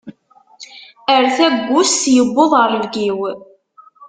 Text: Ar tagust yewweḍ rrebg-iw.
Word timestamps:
Ar 1.13 1.23
tagust 1.35 2.03
yewweḍ 2.15 2.51
rrebg-iw. 2.65 3.19